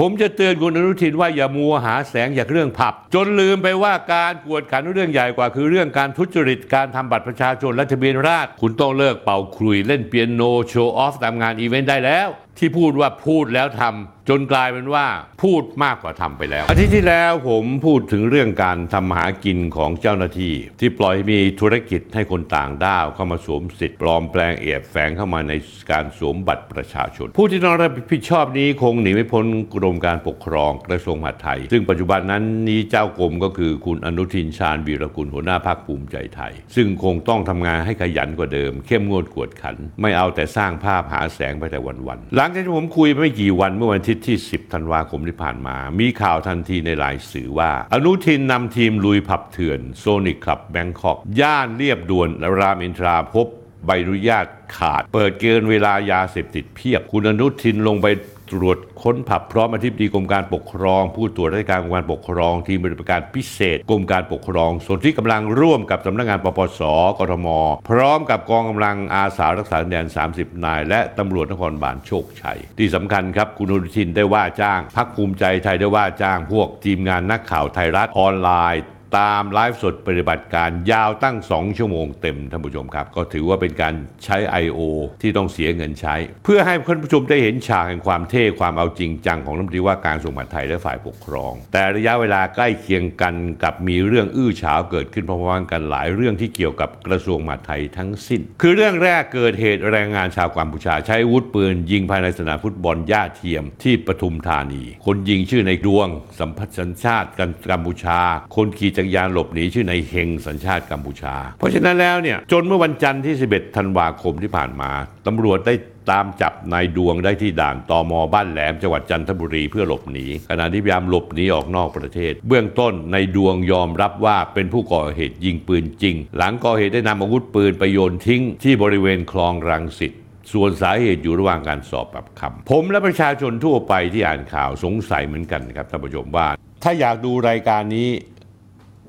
[0.00, 12.28] ผมจะเตือนคุณอนุทินว่าอย่ามัวหาแสงจากเรื่องผับ จนลืมไปว่าการกวดขันเรื่องใหญ่กว่า คือเรื่องการทุจริตการทำบัตรประชาชนและทะเบียนราษฎรคุณต้องเลิกเป่าคลุยเล่นเปียโนโชว์ออฟตามงานอีเวนต์ได้แล้ว
[12.58, 15.06] ที่พูดว่าพูดแล้วทำจนกลายเป็นว่า
[15.42, 25.52] พูดมากกว่าทำไปแล้ว อาทิตย์ที่แล้วผมพูดถึงเรื่องการทำมาหากินของเจ้าหน้าที่ ที่ปล่อยมีธุรกิจให้คนต่างด้าวเข้ามาสวมสิทธิ์ปลอมแปลงเอบแฝงเข้ามาใน
[25.90, 52.28] การสวมบัตรประชาชน ผู้ที่ต้องรับผิดชอบนี้คงหนีไม่พ้นกรมการปกครองกระทรวงมหาดไทย ซึ่งปัจจุบันนั้นนี้เจ้ากรมก็คือคุณอนุทินชาญวีรกุลหัวหน้าพรรคภูมิใจไทย ซึ่งคงต้องทำงานให้ขยันกว่าเดิม เข้มงวดกวดขัน ไม่เอาแต่สร้างภาพหาแสงไปแต่วันๆหลังจากที่ผมคุยไม่กี่วันเมื่อวันอาทิตย์ที่ 10 ธันวาคมที่ผ่านมา มีข่าวทันทีในหลายสื่อว่า อนุทินนำทีมลุยผับเถื่อนโซนิคคลับแบงคอกย่านเรียบด่วน
[52.58, 53.46] รามอินทราพบ
[53.86, 54.46] ใบอนุญาต
[54.76, 58.06] ขาด เปิดเกินเวลายาเสพติดเพียบ คุณอนุทินลงไป
[58.52, 66.80] ตรวจค้นผับพร้อมอธิบดีกรมการปกครอง ผู้ตรวจราชการกรมการปกครอง ทีมปฏิบัติการพิเศษกรมการปกครอง ส่วนที่กำลังร่วมกับสำนักงานปปส
[67.18, 67.46] กทม
[67.90, 78.82] พร้อมกับกองกำลังอาสารักษาดินแดน 30 นาย และตำรวจนครบาลโชคชัย ที่สำคัญครับคุณอนุทินได้ว่าจ้างพักภูมิใจไทยได้ว่าจ้างพวกทีมงานนักข่าวไทยรัฐออนไลน์
[79.18, 84.80] ตามไลฟ์สดปฏิบัติการยาวตั้ง 2 ชั่วโมงเต็มท่านผู้ชมครับ ก็ถือว่าเป็นการใช้ I.O.
[85.22, 107.28] ที่ต้องเสียเงินใช้ เพื่อให้ท่านผู้ชมได้เห็นฉากแห่งความเท่ความเอาจริงจังของรัฐมนตรีว่าการกรงมหาดไทยและฝ่ายปกครอง แต่ระยะเวลาใกล้เคียงกันกับมีเรื่องอื้อฉาวเกิดขึ้นพร้อมๆกันหลายเรื่องที่เกี่ยวกับกระทรวงมหาดไทยทั้งสิ้น คือเรื่องแรกเกิดเหตุแรงงานชาวกัมพูชาใช้อาวุธปืน ยิงภายในสนามฟุตบอลย่าเทียมที่ปทุมธานี คนยิงชื่อในดวงสัมพัสัญชาติ
[107.70, 108.20] กัมพูชา
[108.56, 114.90] คนขี่จักรยานหลบหนีชื่อในเฮงสัญชาติกัมพูชา เพราะฉะนั้นแล้วเนี่ยจนเมื่อวันจันทร์ที่ 11 ธันวาคมที่ผ่านมา
[115.26, 115.74] ตำรวจได้
[116.10, 130.12] ตามจับนายดวงได้ที่ด่านตอมอบ้านแหลมจังหวัดจันทบุรีเพื่อหลบหนีขณะที่พยายามหลบหนีออกนอกประเทศ เบื้องต้นนายดวงยอมรับว่าเป็นผู้ก่อเหตุยิงปืนจริง หลังก่อเหตุได้นำอาวุธปืนไปโยนทิ้ง ที่บริเวณคลองรังสิต
[130.52, 136.46] ส่วนสาเหตุอยู่ระหว่างการสอบปรับคำผมและประชาชนทั่วไปที่อ่านข่าวสงสัยเหมือนกันครับท่านผู้ชมว่า
[136.82, 138.08] ถ้าอยากดูรายการนี้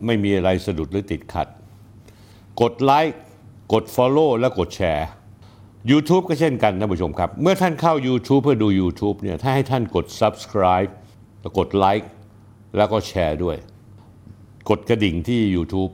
[0.05, 1.47] ไม่มีอะไรสะดุดหรือติดขัด
[2.61, 3.19] กดไลค์
[3.73, 5.07] กด Follow และกดแชร์
[5.91, 10.91] YouTube ก็เช่นกันท่านผู้ชมครับ เมื่อท่านเข้า YouTube เพื่อดู YouTube เนี่ยถ้าให้ท่านกด Subscribe
[11.41, 12.09] แล้วกดไลค์
[12.77, 13.57] แล้วก็แชร์ด้วย
[14.69, 15.91] กดกระดิ่งที่ YouTube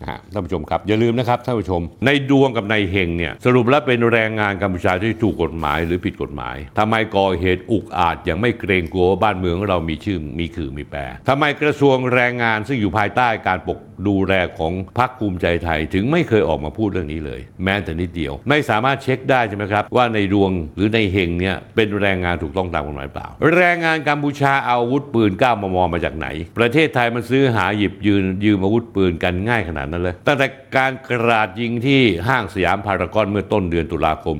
[0.00, 13.78] นะฮะท่านผู้ชมครับ อย่าลืมนะครับท่านผู้ชม ในดวงกับในเฮงเนี่ยสรุปแล้วเป็นแรงงานกัมพูชาที่ถูกกฎหมายหรือผิดกฎหมายทำไมก่อเหตุอุกอาจอย่างไม่เกรงกลัวบ้านเมืองเรามีชื่อมีคือมีแปรทำไมกระทรวงแรงงานซึ่งอยู่ภายใต้การปก
[14.08, 26.26] ดูแลของพรรคภูมิใจไทย ถึงไม่เคยออกมาพูดเรื่องนี้เลย แม้แต่นิดเดียว ไม่สามารถเช็คได้ใช่ไหมครับ ว่าในดวงหรือในเฮงเนี่ยเป็นแรงงานถูกต้องตามกฎหมายเปล่า แรงงานกัมพูชาเอาอาวุธปืน9มมมาจากไหน
[26.58, 30.46] ประเทศไทยมันซื้อหาหยิบยืนยืมอาวุธปืนกันง่ายขนาดนั้นเลย ตั้งแต่
[30.76, 34.36] การกราดยิงที่ห้างสยามพารากอนเมื่อต้นเดือนตุลาคม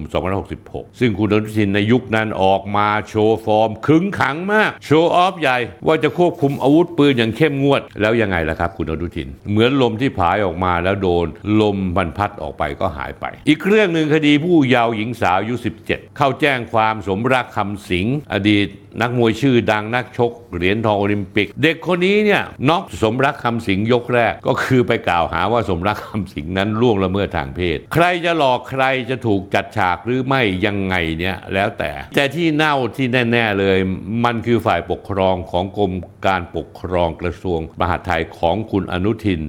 [0.49, 11.27] 2566 ซึ่งคุณอนุทินในยุคนั้นออกมาโชว์ฟอร์ม ขึงขังมาก โชว์ออฟใหญ่ ว่าจะควบคุมอาวุธปืนอย่างเข้มงวด แล้วยังไงล่ะครับ คุณอนุทิน เหมือนลมที่ผายออกมาแล้วโดน
[11.61, 15.55] ลมบรรพัดออกไปก็หายไป อีกเรื่องหนึ่งคดีผู้เยาว์หญิงสาวอายุ
[15.87, 18.69] 17 เข้าแจ้งความสมรักคำสิงอดีต
[19.01, 33.79] นักมวยชื่อดังนักชก เหรียญทองโอลิมปิก เด็กคนนี้เนี่ยน็อกสมรักคำสิงยกแรกก็คือไปกล่าวหาว่าสมรักคำสิงนั้นล่วงละเมิดทางเพศ ใครจะหลอกใครจะถูกจัดฉากหรือไม่ยังไงเนี่ยแล้วแต่ แต่ที่เน่าที่แน่ ๆเลย
[34.25, 35.93] มันคือฝ่ายปกครองของกรม
[36.27, 39.43] การปกครองกระทรวงมหาดไทยของคุณอนุทิน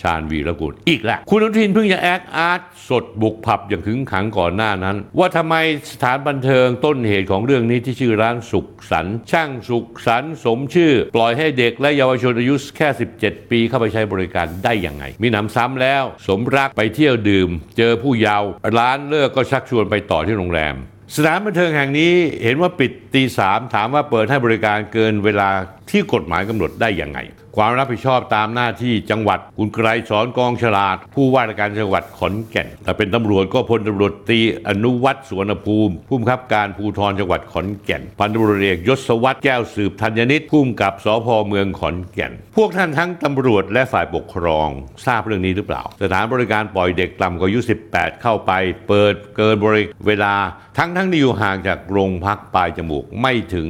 [0.00, 5.54] ชาญวีรกุลอีกแล้วคุณอนุทินเพิ่งจะแอคอาร์ตสดบุกผับอย่างขึงขังก่อนหน้านั้น ว่าทำไม
[5.92, 12.88] สถานบันเทิงต้นเหตุของเรื่องนี้ที่ชื่อร้านสุขสันช่างสุขสันสมชื่อ ปล่อยให้เด็กและเยาวชนอายุแค่
[13.20, 20.76] 17 ปีเข้าไปใช้บริการได้ยังไง มีหนำซ้ำแล้ว สมรักไปเที่ยวดื่ม เจอผู้เยาว์ร้านเลิกก็ชักชวนไปต่อที่โรงแรม
[21.14, 22.14] สถานบันเทิงแห่งนี้
[22.44, 25.48] เห็นว่าปิดตีสามถามว่าเปิดให้บริการเกินเวลา
[25.90, 27.20] ที่กฎหมายกำหนดได้อยังไง
[27.58, 44.68] ความรับผิดชอบตามหน้าที่จังหวัดคุณไกรสอนกองฉลาด ผู้ว่าราชการจังหวัดขอนแก่นถ้าเป็นตำรวจก็พลตำรวจตีอนุวัฒน์สวนภูมิผู้บังคับการภูธรจังหวัดขอนแก่น พันตำรวจเอกยศวัตรแก้วสืบธัญนิตผู้กำกับสพเมืองขอนแก่น พวกท่านทั้งตำรวจและฝ่ายปกครอง
[45.06, 47.60] ทราบเรื่องนี้หรือเปล่า สถานบริการปล่อยเด็กต่ำกว่าอายุ
[47.90, 48.52] 18 เข้าไป
[48.88, 50.34] เปิดเกินบริเวลา
[50.78, 53.66] ทั้งทั้งที่อยู่ห่างจากโรงพักปลายจมูกไม่ถึง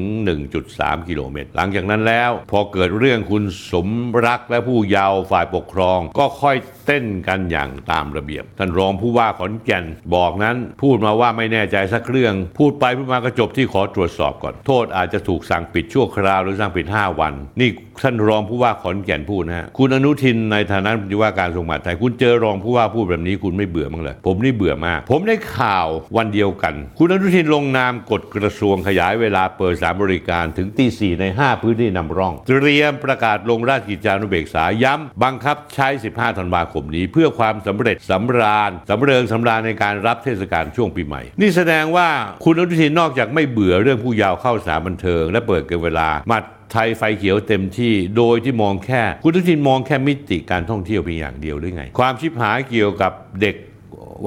[0.53, 3.89] 1.3 กิโลเมตร หลังจากนั้นแล้ว พอเกิดเรื่องคุณสม
[4.27, 6.57] รักและผู้เยาว์ฝ่ายปกครอง ก็ค่อย
[6.87, 9.85] เต้นกันอย่างตามระเบียบ ท่านรองผู้ว่าขอนแก่น
[10.15, 17.71] บอกนั้น พูดมาว่าไม่แน่ใจสักเรื่อง พูดไปพูดมาก็จบที่ขอตรวจสอบก่อน โทษอาจจะถูกสั่งปิดชั่วคราวหรือสั่งปิด 5 วัน นี่
[18.03, 42.09] ท่านรองผู้ว่าขอนแก่นพูดนะฮะคุณอนุทินในฐานะรัฐมนตรีว่าการกระทรวงมหาดไทยคุณเจอรองผู้ว่าพูดแบบนี้คุณไม่เบื่อมั้งเลยผมนี่เบื่อมาก ผมได้ข่าววันเดียวกัน คุณอนุทินลงนามกฎกระทรวงขยายเวลาเปิดสารบริการถึงตีสี่ใน 5 พื้นที่นำร่อง เตรียมประกาศลงราชกิจจานุเบกษาย้ำบังคับใช้ 15 ธันวาคมนี้ เพื่อความสำเร็จสำราญสำเริงสำราญในการรับเทศกาลช่วงปีใหม่ นี่แสดงว่า
[42.45, 46.39] คุณอนุทินนอกจากไม่เบื่อเรื่องผู้ยาวเข้าสาบันเทิง และเปิดเกินเวลามา
[46.73, 53.57] ไทยไฟเขียวเต็มที่โดยที่มองแค่ คุณอนุทินมองแค่มิติการท่องเที่ยวเพียงอย่างเดียวหรือไง ความชิบหายเกี่ยวกับเด็ก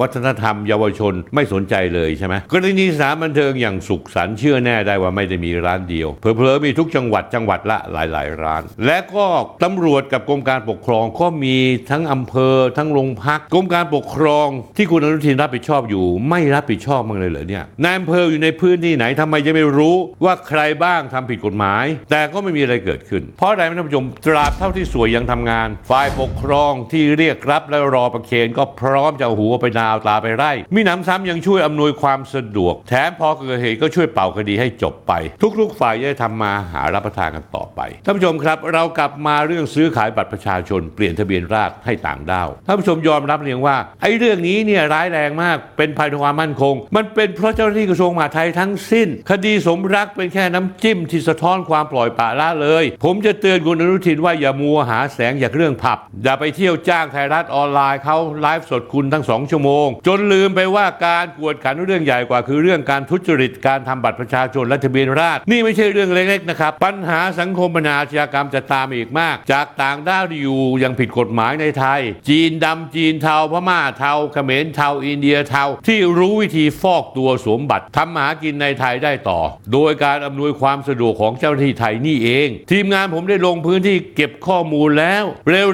[0.00, 9.26] วัฒนธรรมเยาวชนไม่สนใจเลยใช่ไหมกรณีสถานบันเทิงอย่างสุขสันต์เชื่อแน่ได้ว่าไม่ได้มีร้านเดียวเผลอๆมีทุกจังหวัดจังหวัดละหลาย ๆ ร้าน และก็
[9.64, 11.56] ตำรวจกับกรมการปกครองก็มี
[11.90, 35.12] ทั้งอำเภอทั้งโรงพักกรมการปกครองที่คุณอนุทินรับผิดชอบอยู่ ไม่รับผิดชอบมั้งเลยเหรอเนี่ยนายอำเภออยู่ในพื้นที่ไหนทำไมจะไม่รู้ว่าใครบ้างทำผิดกฎหมาย แต่ก็ไม่มีอะไรเกิดขึ้น เพราะอะไรท่านผู้ชมตราบเท่าที่สวยยังทำงาน ฝ่ายปกครองที่เรียกรับและรอประเคนก็พร้อมจะหัวไปนาวตาไปไร่มีหนำซ้ำยังช่วยอำนวยความสะดวก แถมพอเกิดเหตุก็ช่วยเป่าคดีให้จบไป
[35.60, 59.67] ทุกๆ ฝ่ายจะได้ทำมาหารับประทานกันต่อไปท่านผู้ชมครับเรากลับมาเรื่องซื้อขายบัตรประชาชน เปลี่ยนทะเบียนราษฎรให้ต่างด้าวท่านผู้ชมยอมรับเรียงว่าไอ้เรื่องนี้เนี่ยร้ายแรงมากเป็นภัยต่อความมั่นคง มันเป็นเพราะเจ้าหน้าที่กระทรวงมหาดไทยทั้งสิ้น คดีสมรักเป็นแค่น้ำจิ้มที่สะท้อนความปล่อยปละละเลย ผมจะเตือนคุณอนุทินว่าอย่ามัวหาแสงจากเรื่องผับอย่าไปเที่ยวจ้างไทยรัฐออนไลน์เขาไลฟ์สดคุณทั้งสองชั่วโมง
[60.06, 79.40] จนลืมไปว่าการกวดขันเรื่องใหญ่กว่า คือเรื่องการทุจริตการทำบัตรประชาชนและทะเบียนราษฎร์นี่ไม่ใช่เรื่องเล็กๆนะครับ ปัญหาสังคมปัญหาอาชญากรรมจะตามอีกมาก จากต่างด้าวที่อยู่ยังผิดกฎหมายในไทย จีนดำจีนเทาพม่าเทาเขมรเทาอินเดียเทาที่รู้วิธีฟอกตัวสวมบัตรทำหากินในไทยได้ต่อ
[79.72, 85.24] โดยการอำนวยความสะดวกของเจ้าหน้าที่ไทยนี่เอง ทีมงานผมได้ลงพื้นที่เก็บข้อมูลแล้ว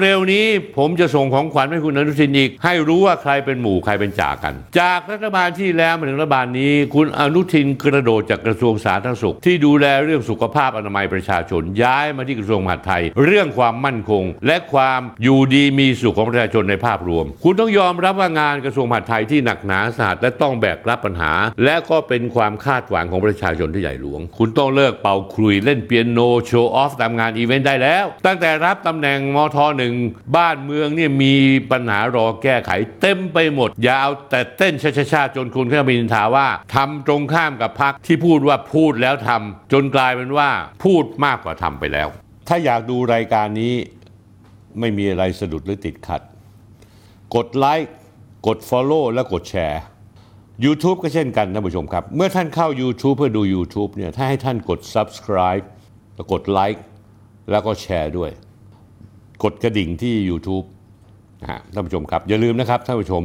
[0.01, 0.45] เร็วๆนี้
[0.77, 21.33] ผมจะส่งของขวัญให้คุณอนุทินอีก ให้รู้ว่าใครเป็นหมู่ใครเป็นจ่ากัน จากรัฐบาลที่แล้วมาถึงรัฐบาลนี้ คุณอนุทินกระโดดจากกระทรวงสาธารณสุข ที่ดูแลเรื่องสุขภาพอนามัยประชาชนย้ายมาที่กระทรวงมหาดไทย เรื่องความมั่นคง และความอยู่ดีมีสุขของประชาชนในภาพรวม คุณต้องยอมรับว่างานกระทรวงมหาดไทยที่หนักหนาสาหัสและต้องแบกรับปัญหา
[21.63, 29.93] และก็เป็นความคาดหวังของประชาชนที่ใหญ่หลวง คุณต้องเลิกเป่าคลุยเล่นเปียโนโชว์ออฟตามงานอีเวนต์ได้แล้ว ตั้งแต่รับตำแหน่งมทหนึ่ง
[30.35, 31.35] บ้านเมืองเนี่ยมี
[31.71, 32.71] ปัญหารอแก้ไข
[33.01, 40.49] เต็มไปหมดยาวแต่เต้นช้าๆจนคุณขึ้นมาบินทาว่าทำตรงข้ามกับพักที่พูดว่าพูดแล้วทำจนกลายเป็นว่า
[40.83, 42.07] พูดมากกว่าทำไปแล้ว
[42.47, 43.73] ถ้าอยากดูรายการนี้
[44.79, 46.21] ไม่มีอะไรสะดุดหรือติดขัด
[47.35, 47.93] กดไลค์
[48.47, 49.81] กด Follow และกดแชร์
[50.65, 55.65] YouTube ก็เช่นกันท่านผู้ชมครับ เมื่อท่านเข้า YouTube เพื่อดู YouTube เนี่ยถ้าให้ท่านกด Subscribe
[56.15, 56.83] แล้วกดไลค์
[57.51, 58.31] แล้วก็แชร์ด้วย
[59.43, 60.65] กดกระดิ่งที่ YouTube
[61.41, 63.23] นะฮะท่านผู้ชมครับ อย่าลืมนะครับท่านผู้ชม